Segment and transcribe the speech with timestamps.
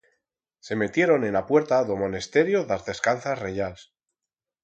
[0.65, 3.87] Se metioron en a puerta d'o monesterio d'as Descalzas Reyals.